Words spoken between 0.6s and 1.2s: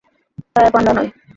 আর panda নয়।